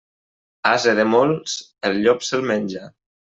Ase 0.69 0.93
de 0.99 1.05
molts 1.09 1.59
el 1.91 2.01
llop 2.07 2.27
se'l 2.31 2.47
menja. 2.55 2.89